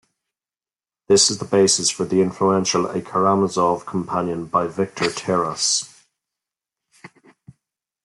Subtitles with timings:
[1.07, 5.93] This is the basis for the influential "A Karamazov Companion" by Victor Terras.